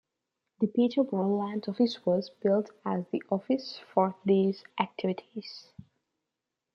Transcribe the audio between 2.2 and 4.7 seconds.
built as the office for these